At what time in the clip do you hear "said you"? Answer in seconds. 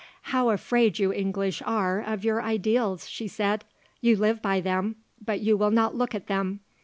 3.27-4.15